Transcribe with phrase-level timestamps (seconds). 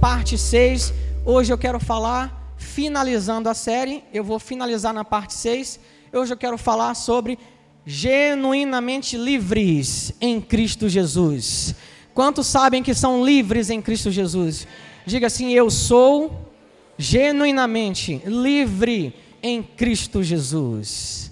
[0.00, 0.94] Parte 6.
[1.22, 5.78] Hoje eu quero falar, finalizando a série, eu vou finalizar na parte 6.
[6.14, 7.38] Hoje eu quero falar sobre
[7.84, 11.74] genuinamente livres em Cristo Jesus.
[12.14, 14.66] Quantos sabem que são livres em Cristo Jesus?
[15.04, 16.50] Diga assim: Eu sou
[16.96, 21.30] genuinamente livre em Cristo Jesus.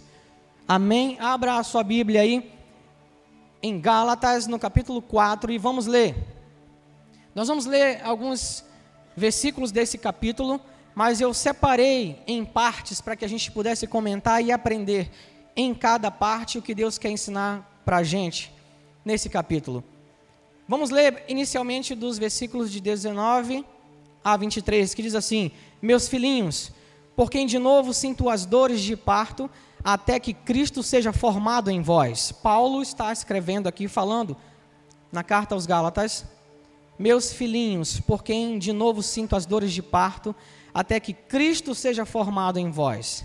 [0.68, 1.16] Amém?
[1.18, 2.52] Abra a sua Bíblia aí
[3.62, 6.35] em Gálatas, no capítulo 4, e vamos ler.
[7.36, 8.64] Nós vamos ler alguns
[9.14, 10.58] versículos desse capítulo,
[10.94, 15.10] mas eu separei em partes para que a gente pudesse comentar e aprender
[15.54, 18.50] em cada parte o que Deus quer ensinar para a gente
[19.04, 19.84] nesse capítulo.
[20.66, 23.66] Vamos ler inicialmente dos versículos de 19
[24.24, 25.50] a 23, que diz assim:
[25.82, 26.72] Meus filhinhos,
[27.14, 29.50] por quem de novo sinto as dores de parto,
[29.84, 32.32] até que Cristo seja formado em vós.
[32.32, 34.34] Paulo está escrevendo aqui, falando
[35.12, 36.24] na carta aos Gálatas:
[36.98, 40.34] Meus filhinhos, por quem de novo sinto as dores de parto,
[40.72, 43.24] até que Cristo seja formado em vós.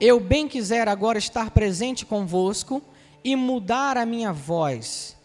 [0.00, 2.82] Eu bem quiser agora estar presente convosco
[3.22, 5.16] e mudar a minha voz,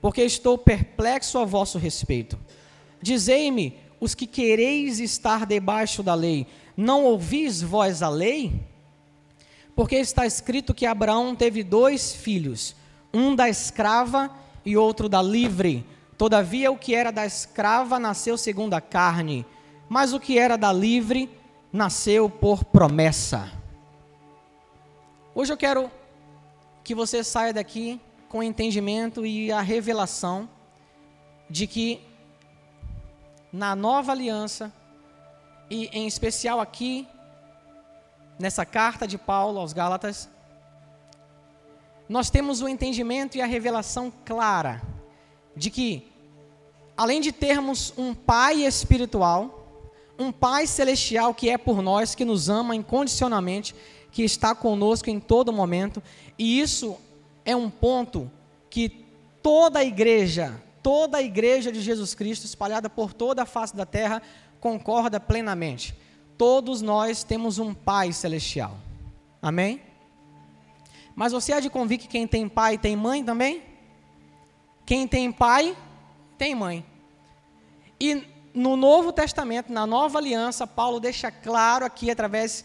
[0.00, 2.38] porque estou perplexo a vosso respeito.
[3.00, 6.46] Dizei-me, os que quereis estar debaixo da lei,
[6.76, 8.52] não ouvis vós a lei?
[9.74, 12.76] Porque está escrito que Abraão teve dois filhos,
[13.12, 14.30] um da escrava
[14.64, 15.84] e outro da livre.
[16.16, 19.46] Todavia, o que era da escrava nasceu segundo a carne,
[19.88, 21.30] mas o que era da livre
[21.72, 23.50] nasceu por promessa.
[25.34, 25.90] Hoje eu quero
[26.84, 30.48] que você saia daqui com o entendimento e a revelação
[31.48, 32.00] de que
[33.52, 34.72] na nova aliança,
[35.70, 37.06] e em especial aqui
[38.38, 40.28] nessa carta de Paulo aos Gálatas,
[42.08, 44.82] nós temos o entendimento e a revelação clara
[45.56, 46.10] de que,
[46.96, 49.84] além de termos um Pai espiritual,
[50.18, 53.74] um Pai celestial que é por nós, que nos ama incondicionalmente,
[54.10, 56.02] que está conosco em todo momento,
[56.38, 56.96] e isso
[57.44, 58.30] é um ponto
[58.68, 59.04] que
[59.42, 63.86] toda a igreja, toda a igreja de Jesus Cristo, espalhada por toda a face da
[63.86, 64.22] terra,
[64.60, 65.96] concorda plenamente
[66.42, 68.76] todos nós temos um Pai celestial.
[69.40, 69.80] Amém?
[71.14, 73.62] Mas você há de convir que quem tem pai tem mãe também?
[74.84, 75.76] Quem tem pai,
[76.36, 76.84] tem mãe.
[78.00, 82.64] E no Novo Testamento, na Nova Aliança, Paulo deixa claro aqui, através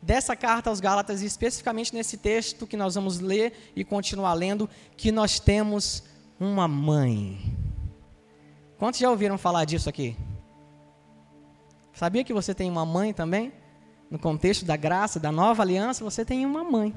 [0.00, 4.68] dessa carta aos Gálatas, e especificamente nesse texto que nós vamos ler e continuar lendo,
[4.96, 6.04] que nós temos
[6.38, 7.38] uma mãe.
[8.78, 10.16] Quantos já ouviram falar disso aqui?
[11.92, 13.52] Sabia que você tem uma mãe também?
[14.08, 16.94] No contexto da graça, da nova aliança, você tem uma mãe.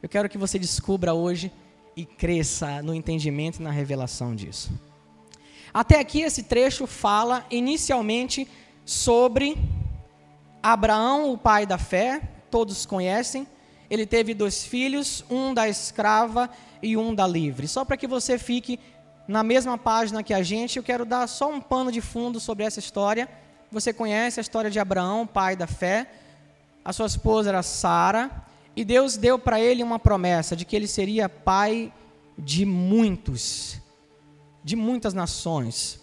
[0.00, 1.50] Eu quero que você descubra hoje
[1.96, 4.72] e cresça no entendimento e na revelação disso.
[5.72, 8.48] Até aqui esse trecho fala inicialmente
[8.84, 9.56] sobre
[10.62, 13.46] Abraão, o pai da fé, todos conhecem.
[13.90, 16.50] Ele teve dois filhos, um da escrava
[16.82, 17.68] e um da livre.
[17.68, 18.78] Só para que você fique
[19.26, 22.64] na mesma página que a gente, eu quero dar só um pano de fundo sobre
[22.64, 23.28] essa história
[23.74, 26.08] você conhece a história de Abraão, pai da fé.
[26.84, 28.30] A sua esposa era Sara.
[28.76, 31.92] E Deus deu para ele uma promessa de que ele seria pai
[32.36, 33.80] de muitos,
[34.62, 36.00] de muitas nações.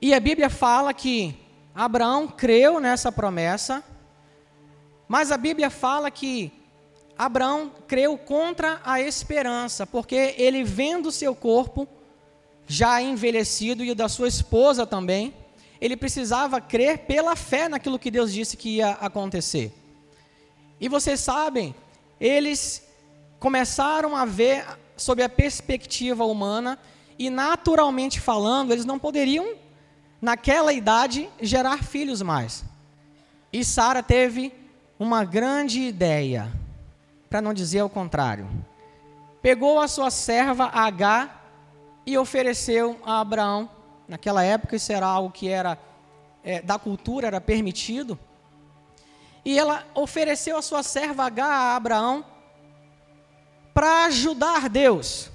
[0.00, 1.34] E a Bíblia fala que
[1.74, 3.82] Abraão creu nessa promessa,
[5.08, 6.52] mas a Bíblia fala que
[7.18, 11.86] Abraão creu contra a esperança, porque ele vendo seu corpo
[12.66, 15.34] já envelhecido e o da sua esposa também,
[15.80, 19.72] ele precisava crer pela fé naquilo que Deus disse que ia acontecer.
[20.80, 21.74] E vocês sabem,
[22.18, 22.82] eles
[23.38, 24.66] começaram a ver
[24.96, 26.78] sob a perspectiva humana
[27.18, 29.54] e naturalmente falando, eles não poderiam
[30.20, 32.64] naquela idade gerar filhos mais.
[33.52, 34.52] E Sara teve
[34.98, 36.50] uma grande ideia,
[37.28, 38.48] para não dizer o contrário.
[39.42, 41.30] Pegou a sua serva H
[42.06, 43.68] e ofereceu a Abraão
[44.10, 45.78] Naquela época isso era algo que era
[46.42, 48.18] é, da cultura, era permitido.
[49.44, 52.24] E ela ofereceu a sua serva H a Abraão
[53.72, 55.30] para ajudar Deus.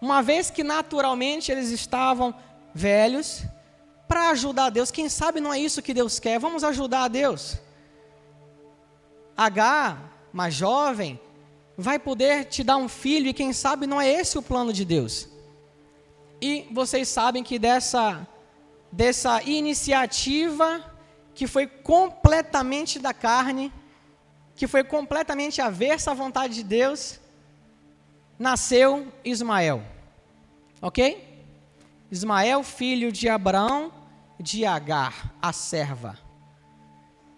[0.00, 2.34] Uma vez que naturalmente eles estavam
[2.74, 3.44] velhos,
[4.08, 7.56] para ajudar Deus, quem sabe não é isso que Deus quer, vamos ajudar a Deus.
[9.34, 9.96] H,
[10.32, 11.18] mais jovem,
[11.78, 14.84] vai poder te dar um filho e quem sabe não é esse o plano de
[14.84, 15.28] Deus.
[16.42, 18.26] E vocês sabem que dessa,
[18.90, 20.84] dessa iniciativa
[21.34, 23.72] que foi completamente da carne,
[24.54, 27.18] que foi completamente aversa à vontade de Deus,
[28.38, 29.82] nasceu Ismael.
[30.80, 31.28] Ok?
[32.10, 33.92] Ismael, filho de Abraão,
[34.38, 36.18] de Agar, a serva.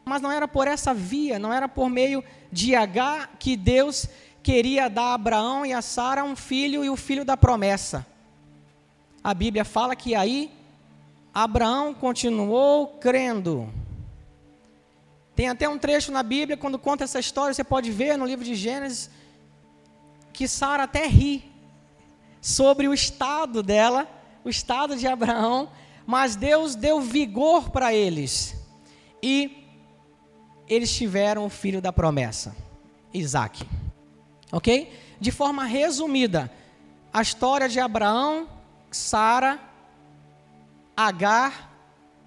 [0.04, 4.08] Mas não era por essa via, não era por meio de Agar que Deus
[4.42, 8.06] queria dar a Abraão e a Sara um filho e o filho da promessa.
[9.22, 10.52] A Bíblia fala que aí
[11.32, 13.72] Abraão continuou crendo.
[15.34, 18.44] Tem até um trecho na Bíblia, quando conta essa história, você pode ver no livro
[18.44, 19.10] de Gênesis,
[20.32, 21.52] que Sara até ri
[22.40, 24.08] sobre o estado dela,
[24.44, 25.70] o estado de Abraão,
[26.06, 28.54] mas Deus deu vigor para eles.
[29.22, 29.64] E
[30.68, 32.54] eles tiveram o filho da promessa,
[33.12, 33.66] Isaac.
[34.52, 34.92] Ok?
[35.18, 36.50] De forma resumida,
[37.12, 38.48] a história de Abraão,
[38.90, 39.58] Sara,
[40.96, 41.72] Agar,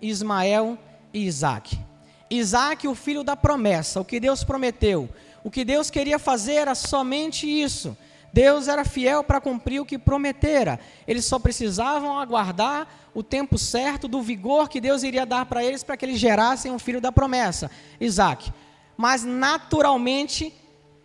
[0.02, 0.78] Ismael
[1.14, 1.87] e Isaac.
[2.30, 5.10] Isaac, o filho da promessa, o que Deus prometeu.
[5.44, 7.96] O que Deus queria fazer era somente isso.
[8.34, 10.80] Deus era fiel para cumprir o que prometera.
[11.08, 15.84] Eles só precisavam aguardar o tempo certo do vigor que Deus iria dar para eles
[15.84, 18.52] para que eles gerassem um filho da promessa, Isaac.
[18.96, 20.54] Mas naturalmente,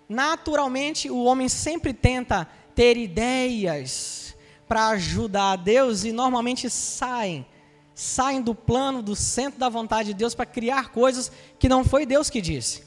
[0.09, 4.35] naturalmente o homem sempre tenta ter ideias
[4.67, 7.47] para ajudar a Deus e normalmente saem,
[7.95, 12.07] saem do plano, do centro da vontade de Deus para criar coisas que não foi
[12.07, 12.85] Deus que disse.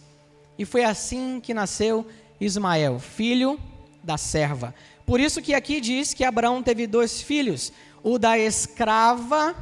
[0.57, 2.05] E foi assim que nasceu
[2.39, 3.59] Ismael, filho
[4.03, 4.73] da serva.
[5.05, 7.71] Por isso que aqui diz que Abraão teve dois filhos,
[8.03, 9.55] o da escrava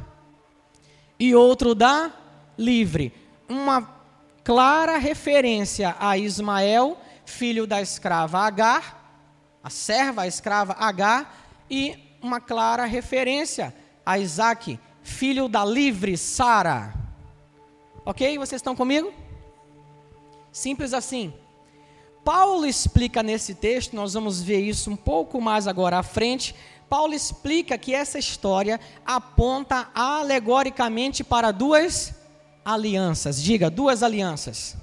[1.18, 2.12] e outro da
[2.56, 3.12] livre.
[3.48, 3.82] Uma
[4.42, 9.02] clara referência a Ismael, filho da escrava Agar,
[9.62, 13.74] a serva, a escrava Agar, e uma clara referência
[14.04, 16.92] a Isaac, filho da livre Sara.
[18.04, 18.36] Ok?
[18.38, 19.12] Vocês estão comigo?
[20.50, 21.32] Simples assim.
[22.24, 26.54] Paulo explica nesse texto, nós vamos ver isso um pouco mais agora à frente.
[26.88, 32.14] Paulo explica que essa história aponta alegoricamente para duas
[32.64, 33.42] alianças.
[33.42, 34.74] Diga, duas alianças.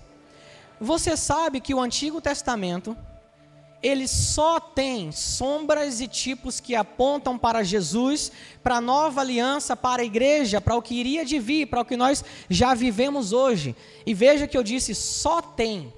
[0.80, 2.96] Você sabe que o Antigo Testamento
[3.82, 8.32] ele só tem sombras e tipos que apontam para Jesus,
[8.62, 11.86] para a nova aliança, para a igreja, para o que iria de vir, para o
[11.86, 13.76] que nós já vivemos hoje.
[14.06, 15.92] E veja que eu disse só tem.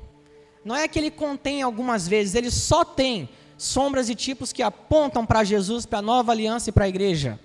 [0.63, 3.27] Não é que ele contém algumas vezes, ele só tem
[3.57, 7.38] sombras e tipos que apontam para Jesus, para a nova aliança e para a igreja.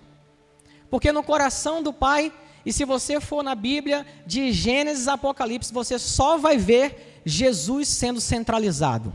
[0.88, 2.32] Porque no coração do Pai,
[2.64, 7.88] e se você for na Bíblia, de Gênesis a Apocalipse, você só vai ver Jesus
[7.88, 9.12] sendo centralizado.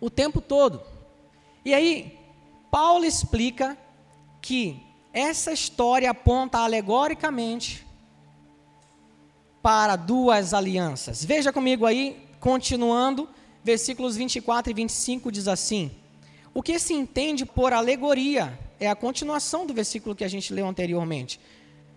[0.00, 0.82] O tempo todo.
[1.64, 2.18] E aí,
[2.70, 3.76] Paulo explica
[4.40, 4.80] que
[5.12, 7.86] essa história aponta alegoricamente
[9.62, 11.24] para duas alianças.
[11.24, 13.28] Veja comigo aí, Continuando,
[13.64, 15.90] versículos 24 e 25 diz assim:
[16.54, 20.66] O que se entende por alegoria é a continuação do versículo que a gente leu
[20.66, 21.40] anteriormente.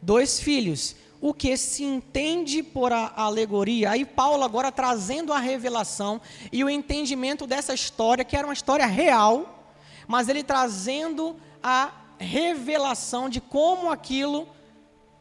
[0.02, 0.96] Dois filhos.
[1.22, 3.92] O que se entende por alegoria?
[3.92, 6.20] Aí Paulo agora trazendo a revelação
[6.52, 9.64] e o entendimento dessa história, que era uma história real,
[10.08, 14.48] mas ele trazendo a revelação de como aquilo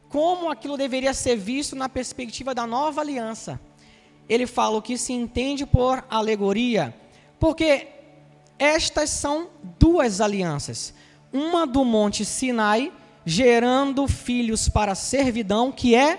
[0.08, 3.60] como aquilo deveria ser visto na perspectiva da nova aliança
[4.30, 6.94] ele fala o que se entende por alegoria,
[7.40, 7.88] porque
[8.56, 10.94] estas são duas alianças.
[11.32, 12.92] Uma do Monte Sinai,
[13.24, 16.18] gerando filhos para servidão, que é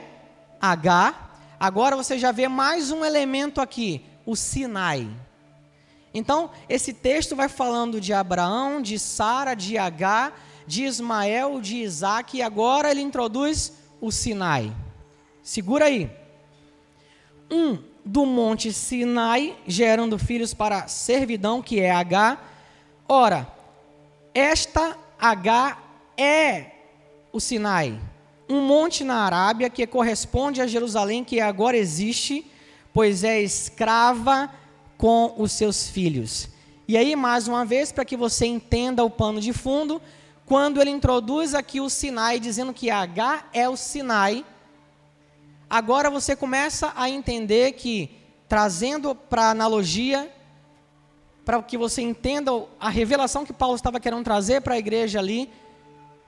[0.60, 1.32] H.
[1.60, 5.10] Agora você já vê mais um elemento aqui, o Sinai.
[6.14, 10.34] Então, esse texto vai falando de Abraão, de Sara, de H,
[10.68, 14.74] de Ismael, de Isaac, e agora ele introduz o Sinai.
[15.42, 16.12] Segura aí.
[17.50, 22.38] Um do monte Sinai, gerando filhos para servidão, que é H.
[23.08, 23.48] Ora,
[24.34, 25.78] esta H
[26.18, 26.81] é
[27.32, 28.00] o Sinai,
[28.50, 32.46] um monte na Arábia que corresponde a Jerusalém, que agora existe,
[32.94, 34.52] pois é escrava
[34.98, 36.50] com os seus filhos.
[36.88, 40.02] E aí, mais uma vez, para que você entenda o pano de fundo,
[40.46, 44.46] quando ele introduz aqui o Sinai, dizendo que H é o Sinai,
[45.70, 48.12] agora você começa a entender que,
[48.50, 50.30] trazendo para a analogia,
[51.46, 55.50] para que você entenda a revelação que Paulo estava querendo trazer para a igreja ali,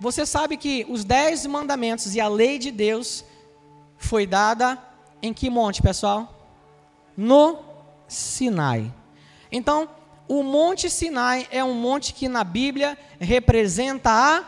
[0.04, 3.24] você sabe que os dez mandamentos e a lei de Deus
[3.98, 4.78] foi dada
[5.22, 6.52] em que monte, pessoal?
[7.16, 7.60] No
[8.06, 8.94] Sinai.
[9.50, 9.88] Então,
[10.28, 14.44] o Monte Sinai é um monte que na Bíblia representa a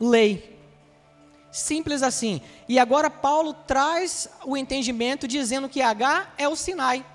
[0.00, 0.58] lei.
[1.52, 2.42] Simples assim.
[2.68, 7.06] E agora Paulo traz o entendimento dizendo que H é o Sinai.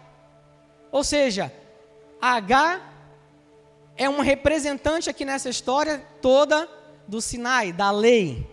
[0.94, 1.52] Ou seja,
[2.22, 2.80] H
[3.98, 6.70] é um representante aqui nessa história toda
[7.08, 8.48] do Sinai, da lei.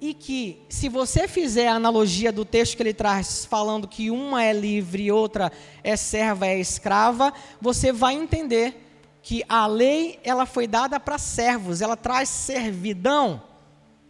[0.00, 4.42] E que, se você fizer a analogia do texto que ele traz, falando que uma
[4.42, 5.52] é livre e outra
[5.84, 8.74] é serva, é escrava, você vai entender
[9.22, 13.40] que a lei ela foi dada para servos, ela traz servidão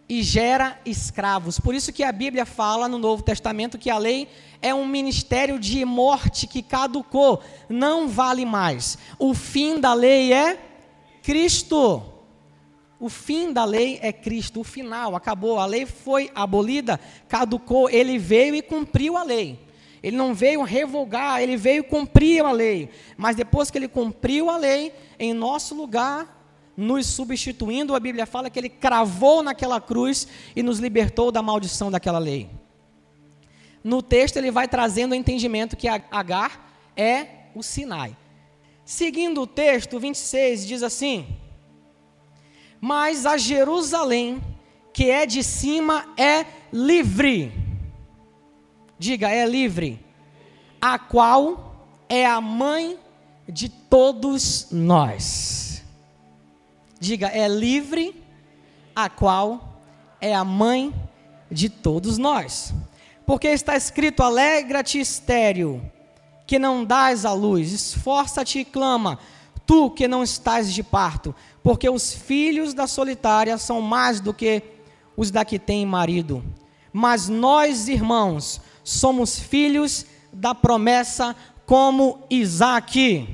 [0.09, 1.61] e gera escravos.
[1.61, 4.28] Por isso que a Bíblia fala no Novo Testamento que a lei
[4.61, 8.99] é um ministério de morte que caducou, não vale mais.
[9.19, 10.59] O fim da lei é
[11.23, 12.12] Cristo.
[13.02, 15.59] O fim da lei é Cristo, o final, acabou.
[15.59, 19.59] A lei foi abolida, caducou, ele veio e cumpriu a lei.
[20.00, 22.90] Ele não veio revogar, ele veio cumprir a lei.
[23.16, 28.49] Mas depois que ele cumpriu a lei, em nosso lugar, nos substituindo, a Bíblia fala
[28.49, 32.49] que ele cravou naquela cruz e nos libertou da maldição daquela lei.
[33.82, 38.16] No texto, ele vai trazendo o entendimento que Agar é o Sinai.
[38.85, 41.41] Seguindo o texto, 26 diz assim:
[42.82, 44.42] Mas a Jerusalém,
[44.92, 47.62] que é de cima, é livre
[49.02, 49.98] Diga, é livre.
[50.80, 51.74] A qual
[52.08, 52.96] é a mãe
[53.48, 55.82] de todos nós.
[57.00, 58.14] Diga, é livre,
[58.94, 59.80] a qual
[60.20, 60.94] é a mãe
[61.50, 62.72] de todos nós.
[63.26, 65.82] Porque está escrito: Alegra-te, estéreo,
[66.46, 69.18] que não dás a luz, esforça-te e clama,
[69.72, 74.62] tu que não estás de parto, porque os filhos da solitária são mais do que
[75.16, 76.44] os da que têm marido.
[76.92, 83.26] Mas nós, irmãos, somos filhos da promessa como Isaac.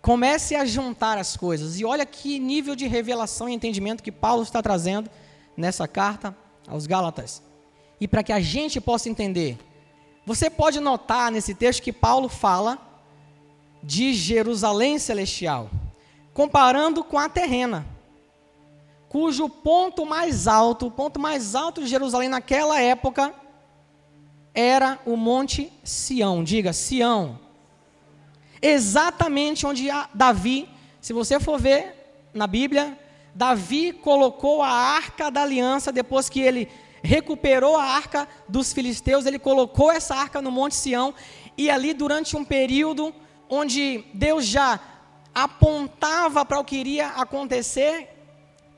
[0.00, 1.80] Comece a juntar as coisas.
[1.80, 5.10] E olha que nível de revelação e entendimento que Paulo está trazendo
[5.56, 6.36] nessa carta
[6.68, 7.42] aos Gálatas.
[8.00, 9.58] E para que a gente possa entender,
[10.24, 12.91] você pode notar nesse texto que Paulo fala
[13.82, 15.70] de Jerusalém celestial,
[16.32, 17.86] comparando com a terrena,
[19.08, 23.34] cujo ponto mais alto, o ponto mais alto de Jerusalém naquela época,
[24.54, 26.44] era o Monte Sião.
[26.44, 27.38] Diga, Sião.
[28.60, 30.68] Exatamente onde Davi,
[31.00, 32.96] se você for ver na Bíblia,
[33.34, 36.68] Davi colocou a arca da aliança depois que ele
[37.02, 41.12] recuperou a arca dos filisteus, ele colocou essa arca no Monte Sião
[41.58, 43.12] e ali durante um período
[43.54, 44.80] onde Deus já
[45.34, 48.08] apontava para o que iria acontecer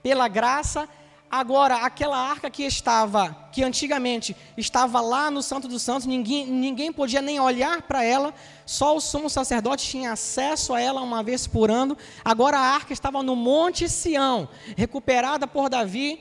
[0.03, 0.89] pela graça,
[1.31, 6.93] Agora, aquela arca que estava, que antigamente estava lá no Santo dos Santos, ninguém, ninguém
[6.93, 8.33] podia nem olhar para ela,
[8.65, 11.99] só o sumo sacerdote tinha acesso a ela uma vez por ano.
[12.25, 16.21] Agora a arca estava no Monte Sião, recuperada por Davi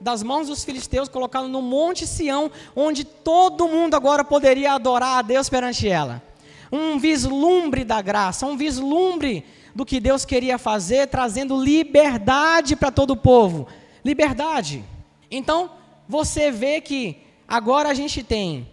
[0.00, 5.22] das mãos dos filisteus, colocada no Monte Sião, onde todo mundo agora poderia adorar a
[5.22, 6.29] Deus perante ela.
[6.72, 13.12] Um vislumbre da graça, um vislumbre do que Deus queria fazer, trazendo liberdade para todo
[13.12, 13.66] o povo
[14.04, 14.84] liberdade.
[15.30, 15.70] Então,
[16.08, 18.70] você vê que agora a gente tem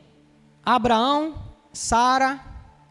[0.65, 1.35] Abraão,
[1.71, 2.39] Sara,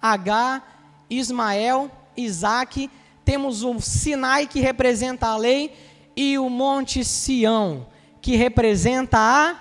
[0.00, 0.62] H,
[1.10, 2.90] Ismael, Isaac,
[3.24, 5.74] temos o Sinai que representa a lei
[6.16, 7.86] e o Monte Sião
[8.20, 9.56] que representa a,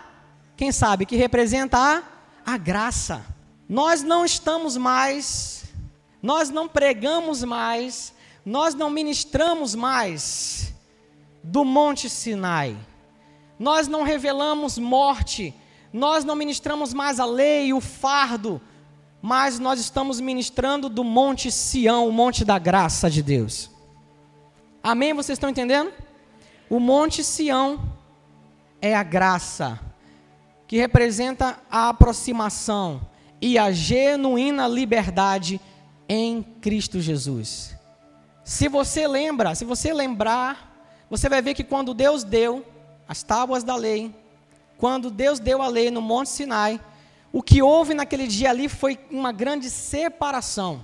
[0.55, 2.03] quem sabe, que representa a,
[2.53, 3.34] a graça.
[3.67, 5.65] Nós não estamos mais,
[6.21, 8.13] nós não pregamos mais,
[8.45, 10.73] nós não ministramos mais
[11.43, 12.77] do Monte Sinai.
[13.57, 15.53] Nós não revelamos morte,
[15.91, 18.61] nós não ministramos mais a lei, o fardo,
[19.21, 23.71] mas nós estamos ministrando do Monte Sião, o monte da graça de Deus.
[24.83, 25.13] Amém?
[25.13, 25.91] Vocês estão entendendo?
[26.69, 27.91] O Monte Sião
[28.79, 29.79] é a graça,
[30.67, 33.01] que representa a aproximação
[33.41, 35.59] e a genuína liberdade
[36.07, 37.75] em Cristo Jesus.
[38.43, 40.75] Se você lembra, se você lembrar
[41.09, 42.65] você vai ver que quando Deus deu
[43.07, 44.13] as tábuas da lei,
[44.77, 46.81] quando Deus deu a lei no Monte Sinai,
[47.31, 50.83] o que houve naquele dia ali foi uma grande separação.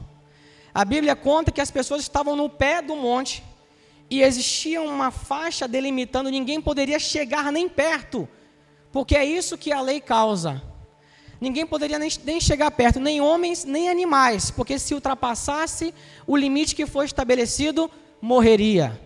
[0.73, 3.43] A Bíblia conta que as pessoas estavam no pé do monte
[4.09, 8.27] e existia uma faixa delimitando, ninguém poderia chegar nem perto,
[8.91, 10.61] porque é isso que a lei causa.
[11.41, 15.91] Ninguém poderia nem, nem chegar perto, nem homens, nem animais, porque se ultrapassasse
[16.27, 17.89] o limite que foi estabelecido,
[18.21, 19.01] morreria.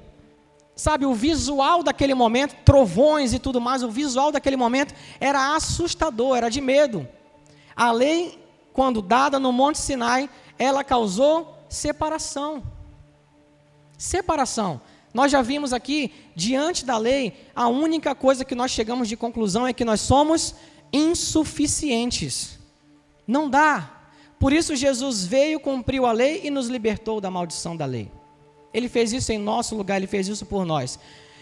[0.76, 6.36] Sabe, o visual daquele momento, trovões e tudo mais, o visual daquele momento era assustador,
[6.36, 7.08] era de medo.
[7.74, 8.38] A lei,
[8.74, 12.62] quando dada no Monte Sinai, ela causou separação.
[13.98, 14.82] Separação.
[15.14, 19.66] Nós já vimos aqui, diante da lei, a única coisa que nós chegamos de conclusão
[19.66, 20.54] é que nós somos
[20.96, 22.58] insuficientes.
[23.28, 23.92] Não dá.
[24.40, 28.12] Por isso Jesus veio, cumpriu a lei e nos libertou da maldição da lei.
[28.74, 31.00] Ele fez isso em nosso lugar, ele fez isso por nós.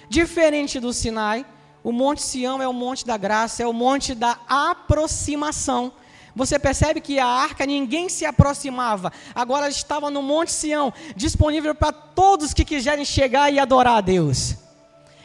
[0.10, 1.46] Diferente do Sinai,
[1.84, 5.92] o Monte Sião é o monte da graça, é o monte da aproximação.
[6.36, 11.92] Você percebe que a arca ninguém se aproximava, agora estava no Monte Sião, disponível para
[11.92, 14.56] todos que quiserem chegar e adorar a Deus.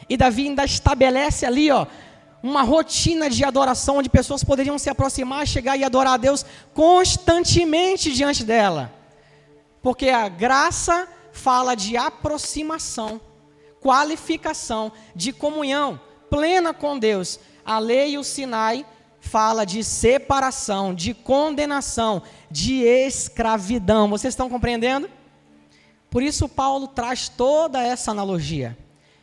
[0.07, 1.87] E Davi ainda estabelece ali, ó,
[2.41, 8.11] uma rotina de adoração onde pessoas poderiam se aproximar, chegar e adorar a Deus constantemente
[8.11, 8.93] diante dela.
[9.81, 13.19] Porque a graça fala de aproximação,
[13.81, 17.39] qualificação, de comunhão plena com Deus.
[17.65, 18.85] A lei e o Sinai
[19.19, 24.09] fala de separação, de condenação, de escravidão.
[24.09, 25.09] Vocês estão compreendendo?
[26.09, 28.77] Por isso Paulo traz toda essa analogia.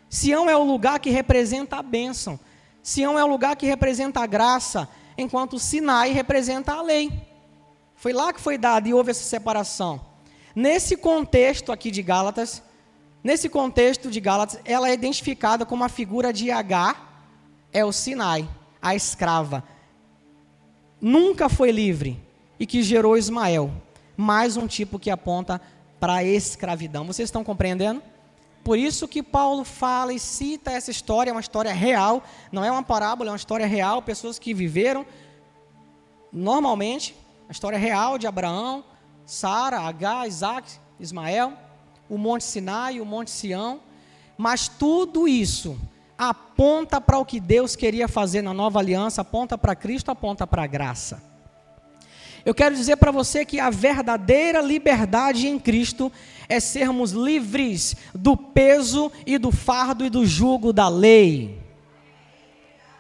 [0.09, 2.39] Sião é o lugar que representa a bênção.
[2.87, 4.89] Sião é o lugar que representa a graça,
[5.19, 7.11] enquanto Sinai representa a lei.
[7.97, 10.01] Foi lá que foi dado e houve essa separação.
[10.55, 12.63] Nesse contexto aqui de Gálatas,
[13.25, 17.25] nesse contexto de Gálatas, ela é identificada como a figura de Agar,
[17.73, 18.49] é o Sinai,
[18.81, 19.65] a escrava.
[21.01, 22.23] Nunca foi livre
[22.57, 23.69] e que gerou Ismael,
[24.17, 25.61] mais um tipo que aponta
[25.99, 27.05] para a escravidão.
[27.05, 28.01] Vocês estão compreendendo?
[28.67, 32.71] Por isso que Paulo fala e cita essa história, é uma história real, não é
[32.73, 35.07] uma parábola, é uma história real, pessoas que viveram
[36.33, 37.15] normalmente,
[37.49, 38.83] a história real de Abraão,
[39.25, 40.69] Sara, Agar, Isaac,
[40.99, 41.53] Ismael,
[42.11, 43.79] o Monte Sinai, o Monte Sião,
[44.37, 45.79] mas tudo isso
[46.19, 50.65] aponta para o que Deus queria fazer na nova aliança, aponta para Cristo, aponta para
[50.65, 51.23] a graça.
[52.47, 56.13] Eu quero dizer para você que a verdadeira liberdade em Cristo
[56.49, 61.59] é sermos livres do peso e do fardo e do jugo da lei.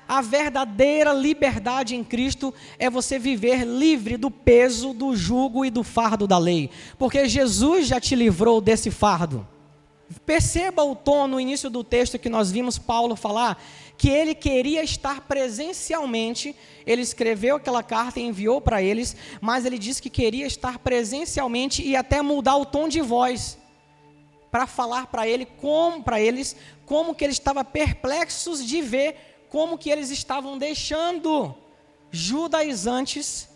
[0.09, 5.85] A verdadeira liberdade em Cristo é você viver livre do peso, do jugo e do
[5.85, 6.68] fardo da lei,
[6.99, 9.47] porque Jesus já te livrou desse fardo.
[10.25, 13.61] Perceba o tom no início do texto que nós vimos Paulo falar,
[13.99, 16.55] que ele queria estar presencialmente,
[16.87, 21.83] ele escreveu aquela carta e enviou para eles, mas ele disse que queria estar presencialmente
[21.83, 23.59] e até mudar o tom de voz
[24.51, 29.79] para falar para ele como para eles como que ele estava perplexos de ver como
[29.79, 31.55] que eles estavam deixando
[32.11, 33.49] judaizantes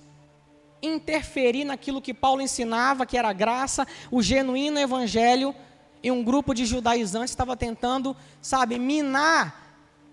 [0.83, 5.55] interferir naquilo que Paulo ensinava, que era graça, o genuíno evangelho,
[6.03, 9.70] e um grupo de judaizantes estava tentando, sabe, minar,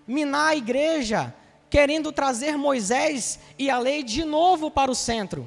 [0.08, 1.34] minar a igreja,
[1.68, 5.46] querendo trazer Moisés e a lei de novo para o centro,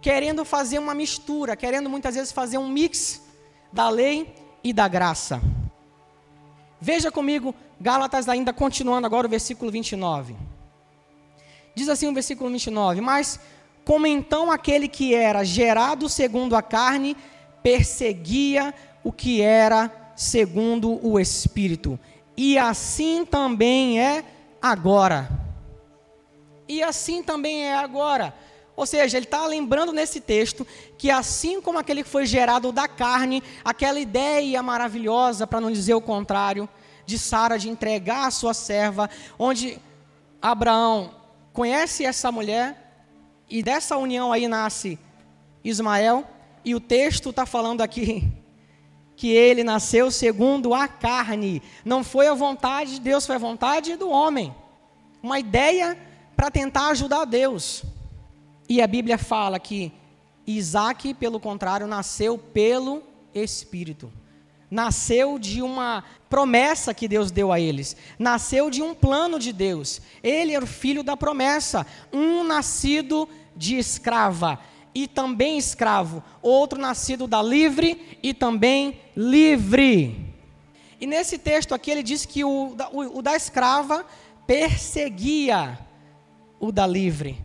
[0.00, 3.22] querendo fazer uma mistura, querendo muitas vezes fazer um mix
[3.72, 4.34] da lei
[4.64, 5.40] e da graça.
[6.80, 10.36] Veja comigo Gálatas ainda continuando agora o versículo 29.
[11.74, 13.38] Diz assim o versículo 29: Mas
[13.84, 17.16] como então aquele que era gerado segundo a carne
[17.62, 21.98] perseguia o que era segundo o Espírito,
[22.36, 24.24] e assim também é
[24.60, 25.28] agora.
[26.68, 28.34] E assim também é agora.
[28.74, 30.66] Ou seja, ele está lembrando nesse texto
[30.96, 35.94] que assim como aquele que foi gerado da carne, aquela ideia maravilhosa, para não dizer
[35.94, 36.68] o contrário,
[37.04, 39.78] de Sara de entregar a sua serva, onde
[40.40, 41.14] Abraão
[41.52, 43.04] conhece essa mulher
[43.48, 44.98] e dessa união aí nasce
[45.62, 46.26] Ismael,
[46.64, 48.32] e o texto está falando aqui
[49.16, 53.96] que ele nasceu segundo a carne, não foi a vontade de Deus, foi a vontade
[53.96, 54.54] do homem.
[55.22, 55.96] Uma ideia
[56.36, 57.84] para tentar ajudar Deus.
[58.68, 59.92] E a Bíblia fala que
[60.46, 63.02] Isaac, pelo contrário, nasceu pelo
[63.34, 64.12] Espírito
[64.72, 70.00] nasceu de uma promessa que Deus deu a eles, nasceu de um plano de Deus.
[70.22, 74.58] Ele era o filho da promessa, um nascido de escrava
[74.94, 80.34] e também escravo, outro nascido da livre e também livre.
[81.00, 84.04] E nesse texto aqui ele diz que o, o, o da escrava
[84.46, 85.78] perseguia
[86.60, 87.44] o da livre.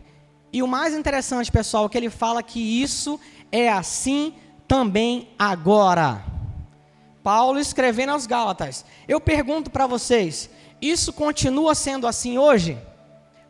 [0.52, 3.18] E o mais interessante, pessoal, é que ele fala que isso
[3.50, 4.34] é assim
[4.66, 6.24] também agora.
[7.22, 8.84] Paulo escrevendo aos Gálatas.
[9.06, 10.48] Eu pergunto para vocês:
[10.80, 12.78] isso continua sendo assim hoje?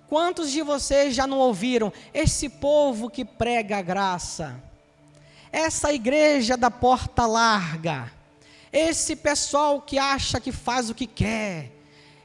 [0.08, 4.62] Quantos de vocês já não ouviram esse povo que prega a graça?
[5.52, 8.10] Essa igreja da porta larga?
[8.72, 11.72] Esse pessoal que acha que faz o que quer?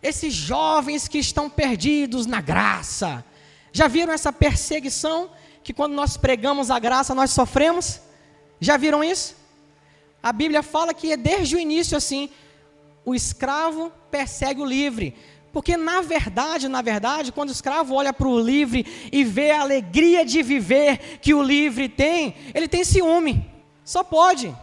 [0.02, 3.24] Esses jovens que estão perdidos na graça?
[3.72, 5.30] Já viram essa perseguição
[5.64, 8.00] que quando nós pregamos a graça nós sofremos?
[8.60, 9.36] Já viram isso?
[10.22, 12.30] A Bíblia fala que é desde o início assim:
[13.04, 15.18] o escravo persegue o livre.
[15.54, 19.62] Porque na verdade, na verdade, quando o escravo olha para o livre e vê a
[19.62, 23.46] alegria de viver que o livre tem, ele tem ciúme.
[23.86, 24.54] Só pode.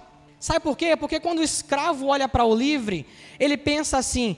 [0.40, 0.96] Sabe por quê?
[0.96, 3.06] Porque quando o escravo olha para o livre,
[3.38, 4.36] ele pensa assim: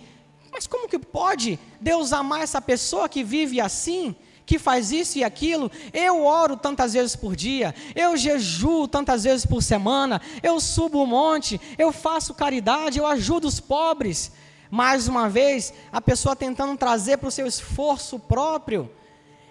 [0.52, 4.14] Mas como que pode Deus amar essa pessoa que vive assim?
[4.44, 9.46] que faz isso e aquilo, eu oro tantas vezes por dia, eu jejuo tantas vezes
[9.46, 14.32] por semana, eu subo o um monte, eu faço caridade, eu ajudo os pobres.
[14.72, 18.90] Mais uma vez, a pessoa tentando trazer para o seu esforço próprio.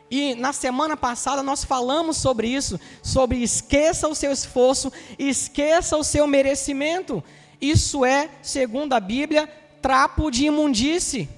[0.09, 6.03] E na semana passada nós falamos sobre isso, sobre esqueça o seu esforço, esqueça o
[6.03, 7.23] seu merecimento.
[7.61, 9.47] Isso é, segundo a Bíblia,
[9.79, 11.29] trapo de imundície.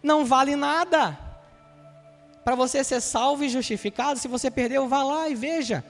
[0.00, 1.18] Não vale nada
[2.44, 5.84] para você ser salvo e justificado, se você perdeu, vá lá e veja.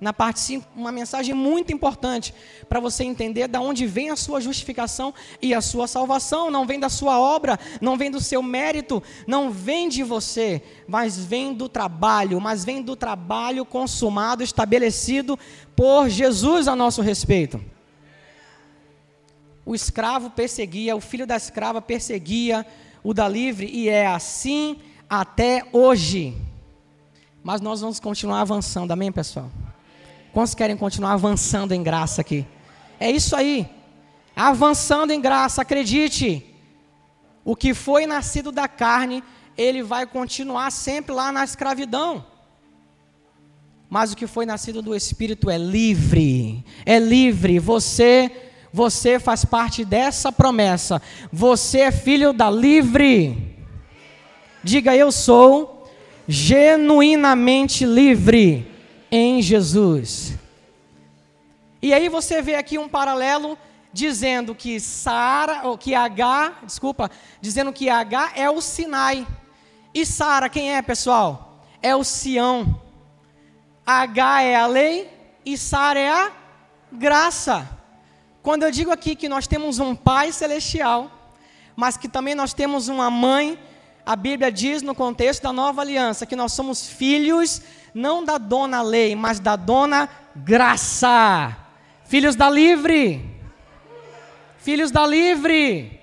[0.00, 2.34] Na parte 5, uma mensagem muito importante
[2.70, 6.50] para você entender de onde vem a sua justificação e a sua salvação.
[6.50, 11.18] Não vem da sua obra, não vem do seu mérito, não vem de você, mas
[11.18, 15.38] vem do trabalho, mas vem do trabalho consumado, estabelecido
[15.76, 17.62] por Jesus a nosso respeito.
[19.66, 22.66] O escravo perseguia, o filho da escrava perseguia
[23.04, 24.78] o da livre, e é assim
[25.10, 26.34] até hoje.
[27.42, 29.50] Mas nós vamos continuar avançando, amém, pessoal?
[30.32, 32.46] Quantos querem continuar avançando em graça aqui?
[32.98, 33.68] É isso aí.
[34.36, 36.46] Avançando em graça, acredite.
[37.44, 39.24] O que foi nascido da carne,
[39.56, 42.24] ele vai continuar sempre lá na escravidão.
[43.88, 46.64] Mas o que foi nascido do espírito é livre.
[46.86, 47.58] É livre.
[47.58, 48.30] Você
[48.72, 51.02] você faz parte dessa promessa.
[51.32, 53.56] Você é filho da livre.
[54.62, 55.90] Diga eu sou
[56.28, 58.69] genuinamente livre
[59.10, 60.34] em Jesus.
[61.82, 63.58] E aí você vê aqui um paralelo
[63.92, 69.26] dizendo que Sara, ou que H, desculpa, dizendo que H é o Sinai.
[69.92, 71.64] E Sara quem é, pessoal?
[71.82, 72.80] É o Sião.
[73.84, 75.10] H é a lei
[75.44, 76.32] e Sara é a
[76.92, 77.68] graça.
[78.42, 81.10] Quando eu digo aqui que nós temos um Pai celestial,
[81.74, 83.58] mas que também nós temos uma mãe
[84.04, 87.62] a Bíblia diz no contexto da nova aliança que nós somos filhos
[87.94, 91.56] não da dona lei, mas da dona graça.
[92.04, 93.24] Filhos da livre.
[94.58, 96.00] Filhos da livre.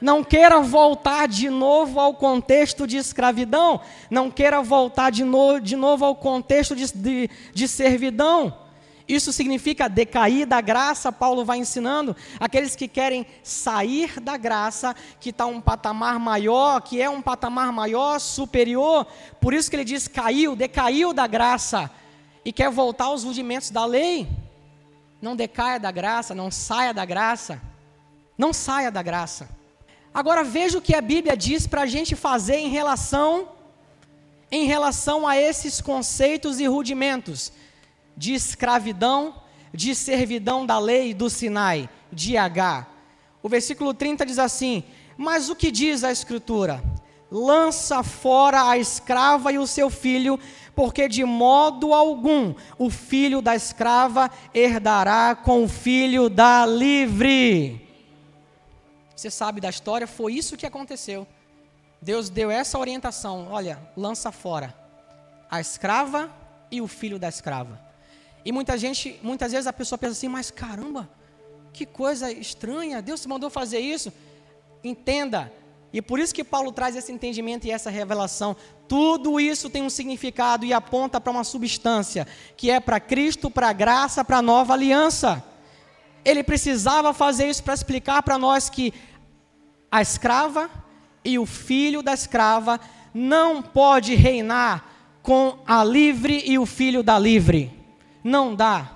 [0.00, 3.80] Não queira voltar de novo ao contexto de escravidão.
[4.10, 8.67] Não queira voltar de, no, de novo ao contexto de, de, de servidão.
[9.08, 12.14] Isso significa decair da graça, Paulo vai ensinando.
[12.38, 17.72] Aqueles que querem sair da graça, que está um patamar maior, que é um patamar
[17.72, 19.06] maior, superior.
[19.40, 21.90] Por isso que ele diz caiu, decaiu da graça.
[22.44, 24.28] E quer voltar aos rudimentos da lei.
[25.22, 27.62] Não decaia da graça, não saia da graça.
[28.36, 29.48] Não saia da graça.
[30.12, 33.48] Agora veja o que a Bíblia diz para a gente fazer em relação,
[34.52, 37.52] em relação a esses conceitos e rudimentos
[38.18, 39.32] de escravidão,
[39.72, 42.86] de servidão da lei do Sinai, de H.
[43.40, 44.82] O versículo 30 diz assim:
[45.16, 46.82] Mas o que diz a Escritura?
[47.30, 50.40] Lança fora a escrava e o seu filho,
[50.74, 57.86] porque de modo algum o filho da escrava herdará com o filho da livre.
[59.14, 61.26] Você sabe da história, foi isso que aconteceu.
[62.02, 64.74] Deus deu essa orientação: olha, lança fora
[65.50, 66.30] a escrava
[66.70, 67.87] e o filho da escrava.
[68.48, 71.06] E muita gente, muitas vezes a pessoa pensa assim, mas caramba,
[71.70, 74.10] que coisa estranha, Deus te mandou fazer isso.
[74.82, 75.52] Entenda,
[75.92, 78.56] e por isso que Paulo traz esse entendimento e essa revelação.
[78.88, 83.68] Tudo isso tem um significado e aponta para uma substância, que é para Cristo, para
[83.68, 85.44] a graça, para a nova aliança.
[86.24, 88.94] Ele precisava fazer isso para explicar para nós que
[89.90, 90.70] a escrava
[91.22, 92.80] e o filho da escrava
[93.12, 94.90] não pode reinar
[95.22, 97.76] com a livre e o filho da livre.
[98.22, 98.92] Não dá.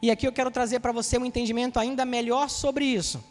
[0.00, 3.22] E aqui eu quero trazer para você um entendimento ainda melhor sobre isso.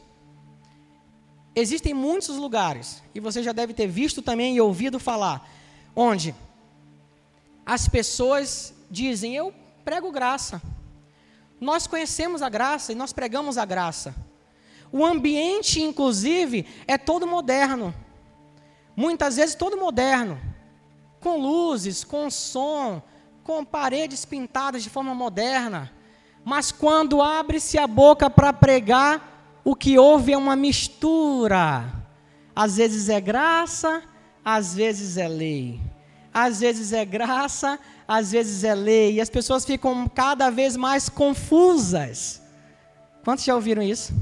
[1.56, 5.50] Existem muitos lugares, e você já deve ter visto também e ouvido falar,
[5.95, 6.36] onde
[7.65, 10.62] as pessoas dizem: Eu prego graça.
[11.60, 14.13] Nós conhecemos a graça e nós pregamos a graça.
[14.91, 17.93] O ambiente, inclusive, é todo moderno.
[18.95, 20.39] Muitas vezes todo moderno.
[21.19, 23.02] Com luzes, com som,
[23.47, 25.89] com paredes pintadas de forma moderna,
[26.43, 31.86] mas quando abre-se a boca para pregar, o que houve é uma mistura.
[32.53, 34.03] Às vezes é graça,
[34.43, 35.79] às vezes é lei.
[36.33, 39.13] Às vezes é graça, às vezes é lei.
[39.13, 42.41] E as pessoas ficam cada vez mais confusas.
[43.23, 44.13] Quantos já ouviram isso?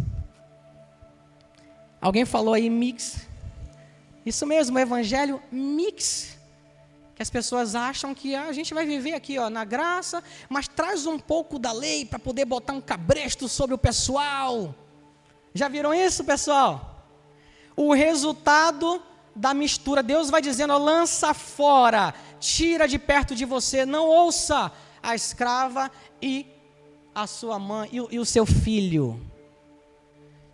[2.00, 3.28] Alguém falou aí mix?
[4.24, 6.38] Isso mesmo, o evangelho mix
[7.16, 10.68] que as pessoas acham que ah, a gente vai viver aqui ó, na graça, mas
[10.68, 14.76] traz um pouco da lei para poder botar um cabresto sobre o pessoal.
[15.54, 17.08] Já viram isso, pessoal?
[17.76, 19.02] O resultado
[19.34, 25.16] da mistura, Deus vai dizendo: lança fora, tira de perto de você, não ouça a
[25.16, 25.90] escrava
[26.22, 26.46] e
[27.14, 29.20] a sua mãe e, e o seu filho.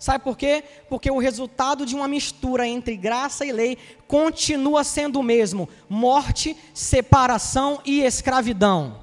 [0.01, 0.63] Sabe por quê?
[0.89, 6.57] Porque o resultado de uma mistura entre graça e lei continua sendo o mesmo: morte,
[6.73, 8.99] separação e escravidão.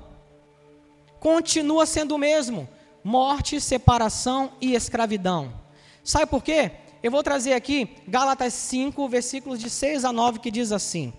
[1.20, 2.68] Continua sendo o mesmo:
[3.04, 5.52] morte, separação e escravidão.
[6.02, 6.72] Sabe por quê?
[7.00, 11.12] Eu vou trazer aqui Gálatas 5, versículos de 6 a 9, que diz assim: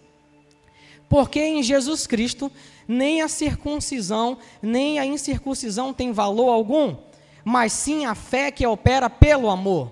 [1.07, 2.51] Porque em Jesus Cristo
[2.85, 6.97] nem a circuncisão, nem a incircuncisão tem valor algum
[7.43, 9.89] mas sim a fé que opera pelo amor.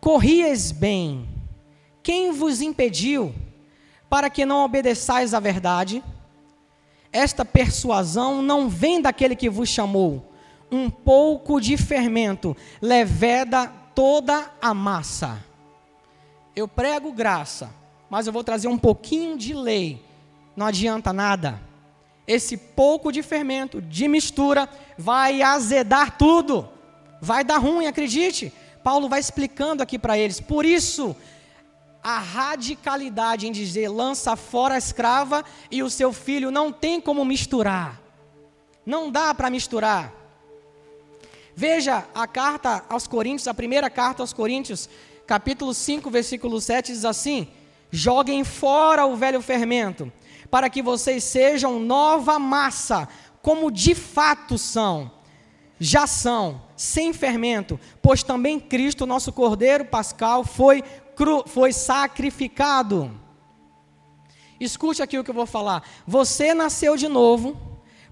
[0.00, 1.28] Corrieis bem,
[2.02, 3.34] quem vos impediu
[4.08, 6.02] para que não obedeçais à verdade?
[7.12, 10.32] Esta persuasão não vem daquele que vos chamou.
[10.70, 15.44] Um pouco de fermento leveda toda a massa.
[16.54, 17.70] Eu prego graça,
[18.08, 20.04] mas eu vou trazer um pouquinho de lei.
[20.56, 21.65] Não adianta nada
[22.26, 26.68] esse pouco de fermento, de mistura, vai azedar tudo.
[27.20, 28.52] Vai dar ruim, acredite.
[28.82, 30.40] Paulo vai explicando aqui para eles.
[30.40, 31.14] Por isso,
[32.02, 37.24] a radicalidade em dizer lança fora a escrava e o seu filho não tem como
[37.24, 38.00] misturar.
[38.84, 40.12] Não dá para misturar.
[41.54, 44.88] Veja a carta aos Coríntios, a primeira carta aos Coríntios,
[45.26, 47.48] capítulo 5, versículo 7 diz assim:
[47.90, 50.12] Joguem fora o velho fermento
[50.50, 53.08] para que vocês sejam nova massa,
[53.42, 55.10] como de fato são,
[55.78, 60.82] já são, sem fermento, pois também Cristo, nosso Cordeiro Pascal, foi,
[61.14, 63.10] cru, foi sacrificado.
[64.58, 65.82] Escute aqui o que eu vou falar.
[66.06, 67.56] Você nasceu de novo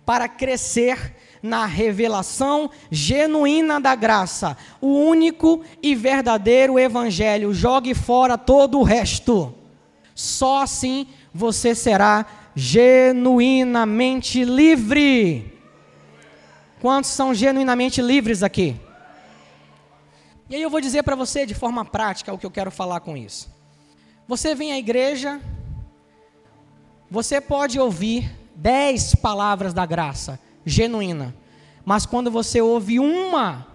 [0.05, 7.53] para crescer na revelação genuína da graça, o único e verdadeiro Evangelho.
[7.53, 9.55] Jogue fora todo o resto.
[10.15, 15.53] Só assim você será genuinamente livre.
[16.81, 18.77] Quantos são genuinamente livres aqui?
[20.49, 23.01] E aí eu vou dizer para você de forma prática o que eu quero falar
[23.01, 23.53] com isso.
[24.29, 25.41] Você vem à igreja,
[27.11, 31.35] você pode ouvir dez palavras da graça genuína,
[31.85, 33.67] mas quando você ouve uma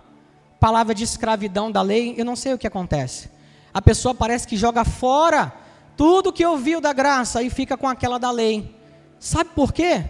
[0.59, 3.29] palavra de escravidão da lei, eu não sei o que acontece.
[3.73, 5.53] A pessoa parece que joga fora
[5.99, 8.73] tudo que ouviu da graça e fica com aquela da lei.
[9.19, 10.05] Sabe por quê?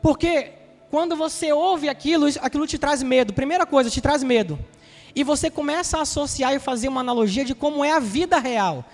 [0.00, 0.52] Porque
[0.92, 3.32] quando você ouve aquilo, aquilo te traz medo.
[3.32, 4.56] Primeira coisa, te traz medo.
[5.12, 8.84] E você começa a associar e fazer uma analogia de como é a vida real.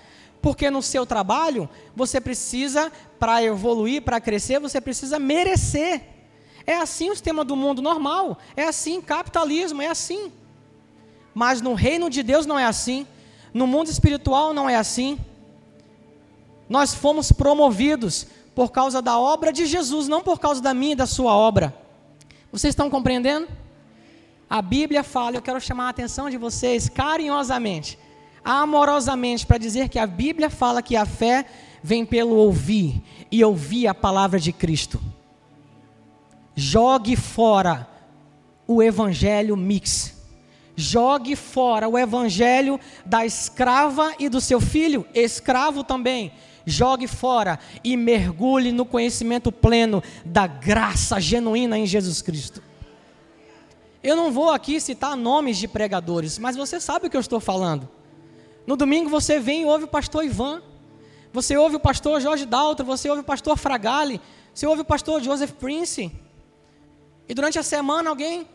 [0.41, 6.01] Porque no seu trabalho, você precisa, para evoluir, para crescer, você precisa merecer.
[6.65, 8.39] É assim o sistema do mundo normal.
[8.57, 10.31] É assim, capitalismo, é assim.
[11.35, 13.05] Mas no reino de Deus não é assim.
[13.53, 15.19] No mundo espiritual não é assim.
[16.69, 20.95] Nós fomos promovidos por causa da obra de Jesus, não por causa da minha e
[20.95, 21.75] da sua obra.
[22.51, 23.47] Vocês estão compreendendo?
[24.47, 27.97] A Bíblia fala, eu quero chamar a atenção de vocês carinhosamente,
[28.43, 31.45] amorosamente, para dizer que a Bíblia fala que a fé
[31.81, 33.01] vem pelo ouvir
[33.31, 35.01] e ouvir a palavra de Cristo.
[36.55, 37.87] Jogue fora
[38.67, 40.17] o evangelho mix.
[40.75, 46.31] Jogue fora o evangelho da escrava e do seu filho, escravo também
[46.69, 52.61] jogue fora e mergulhe no conhecimento pleno da graça genuína em Jesus Cristo.
[54.01, 57.39] Eu não vou aqui citar nomes de pregadores, mas você sabe o que eu estou
[57.39, 57.89] falando.
[58.65, 60.61] No domingo você vem e ouve o pastor Ivan,
[61.33, 64.21] você ouve o pastor Jorge Daltro, você ouve o pastor Fragale,
[64.53, 66.11] você ouve o pastor Joseph Prince.
[67.27, 68.47] E durante a semana alguém,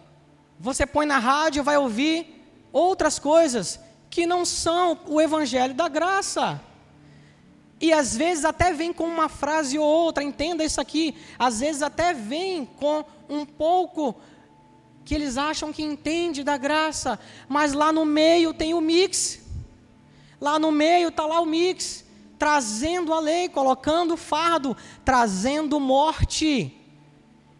[0.59, 2.27] você põe na rádio, vai ouvir
[2.73, 3.79] outras coisas
[4.11, 6.61] que não são o evangelho da graça.
[7.85, 11.15] E às vezes até vem com uma frase ou outra, entenda isso aqui.
[11.39, 14.17] Às vezes até vem com um pouco
[15.05, 19.43] que eles acham que entende da graça, mas lá no meio tem o mix.
[20.41, 22.07] Lá no meio está lá o mix,
[22.39, 26.75] trazendo a lei, colocando fardo, trazendo morte.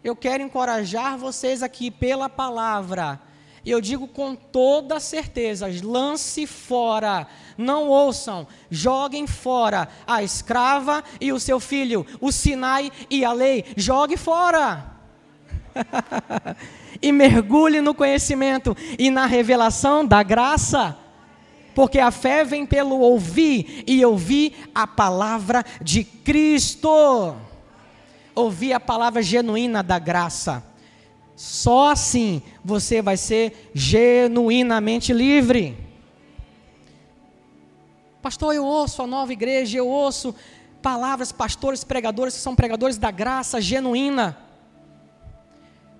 [0.03, 3.21] Eu quero encorajar vocês aqui pela palavra
[3.65, 11.33] e eu digo com toda certeza: lance fora, não ouçam, joguem fora a escrava e
[11.33, 14.93] o seu filho, o Sinai e a lei, jogue fora.
[17.01, 20.97] e mergulhe no conhecimento e na revelação da graça.
[21.73, 27.35] Porque a fé vem pelo ouvir e ouvir a palavra de Cristo.
[28.33, 30.63] Ouvir a palavra genuína da graça.
[31.35, 35.77] Só assim você vai ser genuinamente livre.
[38.21, 40.33] Pastor, eu ouço a nova igreja, eu ouço
[40.81, 44.37] palavras, pastores, pregadores que são pregadores da graça genuína.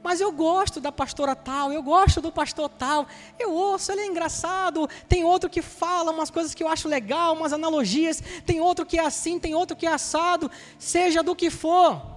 [0.02, 3.08] Mas eu gosto da pastora tal, eu gosto do pastor tal,
[3.40, 4.88] eu ouço, ele é engraçado.
[5.10, 8.22] Tem outro que fala umas coisas que eu acho legal, umas analogias.
[8.46, 10.50] Tem outro que é assim, tem outro que é assado.
[10.78, 12.15] Seja do que for.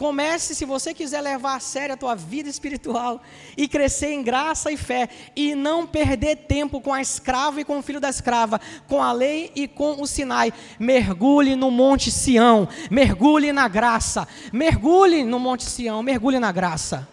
[0.00, 3.20] Comece, se você quiser levar a sério a tua vida espiritual
[3.54, 7.78] e crescer em graça e fé e não perder tempo com a escrava e com
[7.78, 8.58] o filho da escrava,
[8.88, 10.54] com a lei e com o Sinai.
[10.78, 17.06] Mergulhe no Monte Sião, mergulhe na graça, mergulhe no Monte Sião, mergulhe na graça.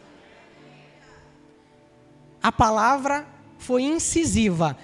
[2.41, 4.77] A palavra foi incisiva.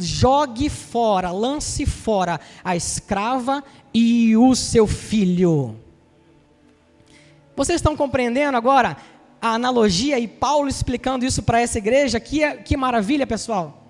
[0.00, 3.62] Jogue fora, lance fora a escrava
[3.94, 5.85] e o seu filho.
[7.56, 8.98] Vocês estão compreendendo agora
[9.40, 12.20] a analogia e Paulo explicando isso para essa igreja?
[12.20, 13.82] Que, é, que maravilha, pessoal.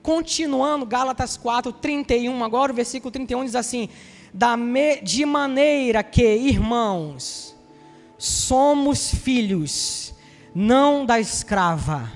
[0.00, 3.88] Continuando, Gálatas 4, 31, agora o versículo 31 diz assim:
[4.56, 7.56] me, De maneira que, irmãos,
[8.16, 10.14] somos filhos,
[10.54, 12.12] não da escrava,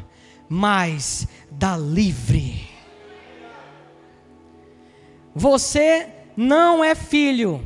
[0.48, 2.68] mas da livre.
[5.34, 7.61] Você não é filho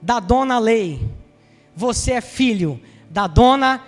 [0.00, 1.19] da dona lei
[1.80, 3.82] você é filho da dona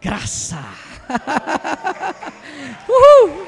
[0.00, 0.64] Graça.
[2.88, 3.46] Uhul.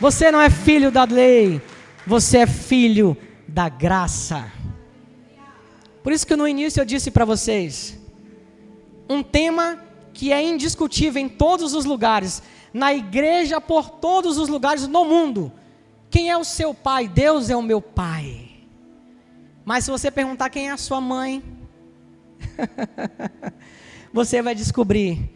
[0.00, 1.60] Você não é filho da lei,
[2.06, 3.14] você é filho
[3.46, 4.50] da graça.
[6.02, 7.98] Por isso que no início eu disse para vocês,
[9.08, 9.78] um tema
[10.14, 15.52] que é indiscutível em todos os lugares, na igreja por todos os lugares no mundo.
[16.08, 17.06] Quem é o seu pai?
[17.06, 18.49] Deus é o meu pai.
[19.70, 21.44] Mas se você perguntar quem é a sua mãe,
[24.12, 25.30] você vai descobrir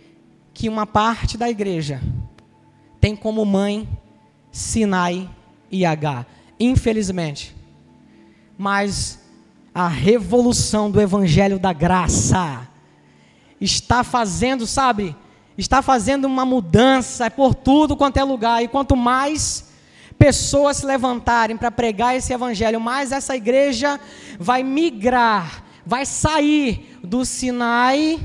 [0.52, 2.02] que uma parte da igreja
[3.00, 3.88] tem como mãe
[4.50, 5.30] Sinai
[5.70, 6.26] e H.
[6.58, 7.54] Infelizmente.
[8.58, 9.20] Mas
[9.72, 12.66] a revolução do evangelho da graça
[13.60, 15.14] está fazendo, sabe?
[15.56, 18.64] Está fazendo uma mudança por tudo quanto é lugar.
[18.64, 19.72] E quanto mais
[20.18, 24.00] pessoas se levantarem para pregar esse evangelho, mais essa igreja
[24.38, 28.20] vai migrar, vai sair do Sinai,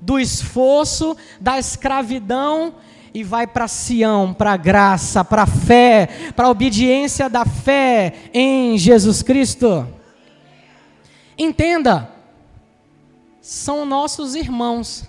[0.00, 2.74] do esforço, da escravidão
[3.12, 8.14] e vai para Sião, para a graça, para a fé, para a obediência da fé
[8.32, 9.86] em Jesus Cristo.
[11.38, 12.10] Entenda,
[13.40, 15.04] são nossos irmãos,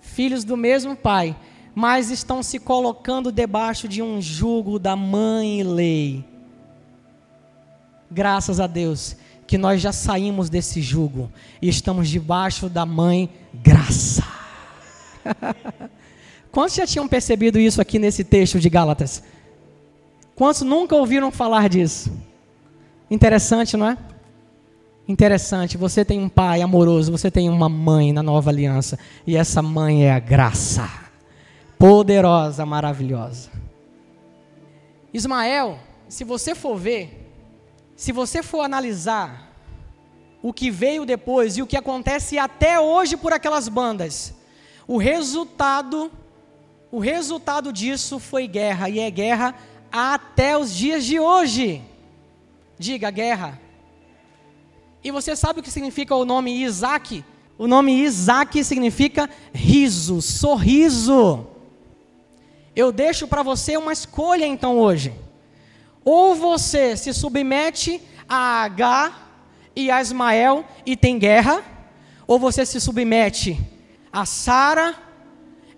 [0.00, 1.36] filhos do mesmo Pai
[1.78, 6.24] mas estão se colocando debaixo de um jugo da mãe lei.
[8.10, 9.16] Graças a Deus
[9.48, 14.22] que nós já saímos desse jugo e estamos debaixo da mãe graça.
[16.52, 19.22] Quantos já tinham percebido isso aqui nesse texto de Gálatas?
[20.36, 22.12] Quantos nunca ouviram falar disso?
[23.10, 23.98] Interessante, não é?
[25.08, 29.62] Interessante, você tem um pai amoroso, você tem uma mãe na nova aliança, e essa
[29.62, 30.86] mãe é a graça
[31.78, 33.48] poderosa, maravilhosa.
[35.14, 37.27] Ismael, se você for ver,
[37.98, 39.52] se você for analisar
[40.40, 44.32] o que veio depois e o que acontece até hoje por aquelas bandas,
[44.86, 46.08] o resultado,
[46.92, 49.52] o resultado disso foi guerra e é guerra
[49.90, 51.82] até os dias de hoje.
[52.78, 53.60] Diga guerra.
[55.02, 57.24] E você sabe o que significa o nome Isaac?
[57.58, 61.48] O nome Isaac significa riso, sorriso.
[62.76, 65.12] Eu deixo para você uma escolha então hoje.
[66.04, 69.12] Ou você se submete a H
[69.74, 71.62] e a Ismael e tem guerra,
[72.26, 73.58] ou você se submete
[74.12, 74.94] a Sara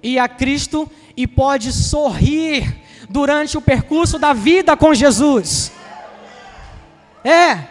[0.03, 5.72] e a Cristo e pode sorrir durante o percurso da vida com Jesus.
[7.24, 7.68] É.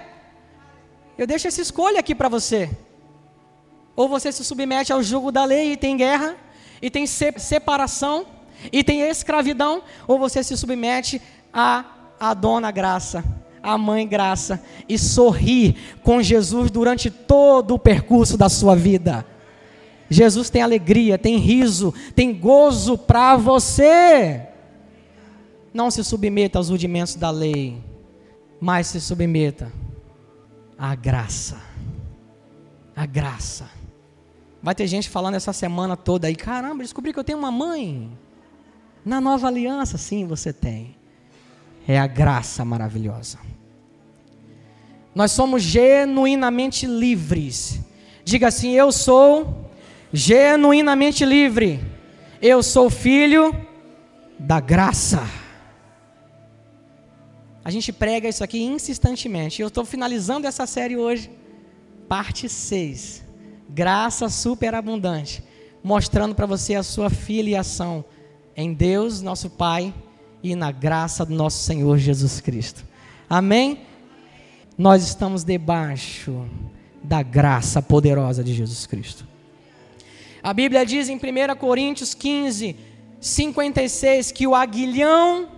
[1.18, 2.70] Eu deixo essa escolha aqui para você.
[3.96, 6.38] Ou você se submete ao jugo da lei e tem guerra,
[6.82, 8.26] e tem separação,
[8.72, 11.22] e tem escravidão, ou você se submete
[11.52, 11.84] a
[12.20, 13.24] a dona graça,
[13.62, 19.26] a mãe graça e sorri com Jesus durante todo o percurso da sua vida.
[20.10, 24.42] Jesus tem alegria, tem riso, tem gozo para você.
[25.74, 27.82] Não se submeta aos rudimentos da lei,
[28.60, 29.72] mas se submeta
[30.78, 31.62] à graça.
[32.96, 33.70] A graça.
[34.62, 38.12] Vai ter gente falando essa semana toda aí, caramba, descobri que eu tenho uma mãe.
[39.06, 40.99] Na nova aliança, sim, você tem.
[41.90, 43.40] É a graça maravilhosa.
[45.16, 47.80] Nós somos genuinamente livres.
[48.24, 49.72] Diga assim: Eu sou
[50.14, 51.80] genuinamente livre.
[52.40, 53.52] Eu sou filho
[54.38, 55.28] da graça.
[57.66, 59.60] A gente prega isso aqui insistentemente.
[59.60, 61.32] Eu estou finalizando essa série hoje,
[62.08, 63.26] parte 6.
[63.68, 65.44] Graça superabundante,
[65.84, 68.06] mostrando para você a sua filiação
[68.56, 69.92] em Deus, nosso Pai,
[70.44, 72.86] e na graça do nosso Senhor Jesus Cristo.
[73.30, 73.82] Amém?
[74.78, 76.46] Nós estamos debaixo
[77.04, 79.28] da graça poderosa de Jesus Cristo.
[80.42, 82.76] A Bíblia diz em 1 Coríntios 15,
[83.20, 85.50] 56 que o aguilhão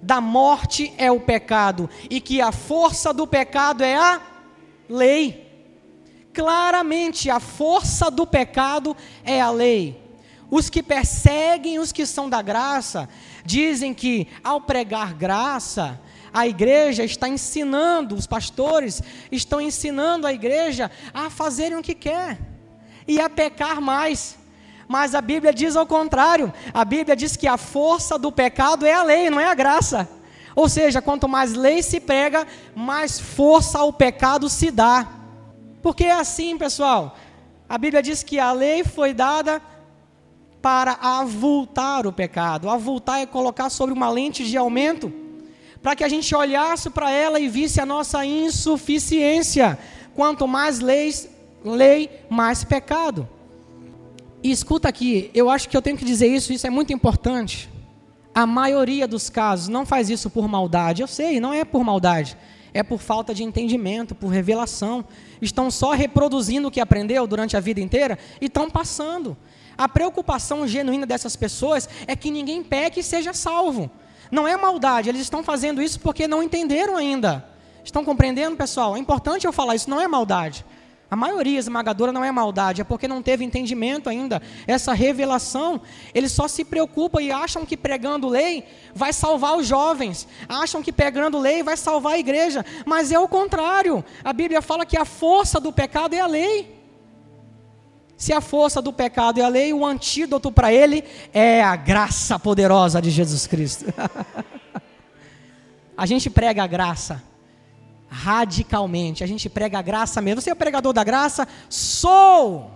[0.00, 4.20] da morte é o pecado e que a força do pecado é a
[4.88, 5.46] lei.
[6.32, 10.00] Claramente, a força do pecado é a lei.
[10.50, 13.08] Os que perseguem os que são da graça
[13.48, 15.98] dizem que, ao pregar graça,
[16.34, 22.38] a igreja está ensinando, os pastores estão ensinando a igreja a fazerem o que quer
[23.06, 24.36] e a pecar mais.
[24.86, 26.52] Mas a Bíblia diz ao contrário.
[26.74, 30.06] A Bíblia diz que a força do pecado é a lei, não é a graça.
[30.54, 35.08] Ou seja, quanto mais lei se prega, mais força ao pecado se dá.
[35.80, 37.16] Porque é assim, pessoal.
[37.66, 39.62] A Bíblia diz que a lei foi dada
[40.60, 42.68] para avultar o pecado.
[42.68, 45.12] Avultar é colocar sobre uma lente de aumento,
[45.82, 49.78] para que a gente olhasse para ela e visse a nossa insuficiência.
[50.14, 51.28] Quanto mais leis,
[51.64, 53.28] lei, mais pecado.
[54.42, 57.68] E escuta aqui, eu acho que eu tenho que dizer isso, isso é muito importante.
[58.34, 61.02] A maioria dos casos não faz isso por maldade.
[61.02, 62.36] Eu sei, não é por maldade.
[62.72, 65.04] É por falta de entendimento, por revelação.
[65.42, 69.36] Estão só reproduzindo o que aprendeu durante a vida inteira e estão passando.
[69.78, 73.88] A preocupação genuína dessas pessoas é que ninguém peque e seja salvo.
[74.30, 77.48] Não é maldade, eles estão fazendo isso porque não entenderam ainda.
[77.84, 78.96] Estão compreendendo, pessoal?
[78.96, 80.64] É importante eu falar isso, não é maldade.
[81.10, 85.80] A maioria esmagadora não é maldade, é porque não teve entendimento ainda, essa revelação.
[86.14, 88.64] Eles só se preocupam e acham que pregando lei
[88.94, 93.26] vai salvar os jovens, acham que pregando lei vai salvar a igreja, mas é o
[93.26, 94.04] contrário.
[94.22, 96.77] A Bíblia fala que a força do pecado é a lei.
[98.18, 102.36] Se a força do pecado é a lei, o antídoto para ele é a graça
[102.36, 103.84] poderosa de Jesus Cristo.
[105.96, 107.22] a gente prega a graça
[108.08, 109.22] radicalmente.
[109.22, 110.40] A gente prega a graça mesmo.
[110.40, 111.46] Você é o pregador da graça?
[111.68, 112.68] Sou!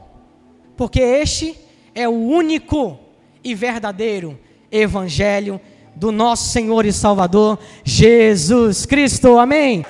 [0.76, 1.58] Porque este
[1.92, 2.96] é o único
[3.42, 4.38] e verdadeiro
[4.70, 5.60] evangelho
[5.96, 9.38] do nosso Senhor e Salvador Jesus Cristo.
[9.38, 9.84] Amém.